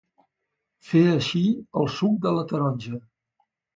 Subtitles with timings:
[0.87, 1.43] Fer eixir
[1.83, 3.03] el suc de la taronja.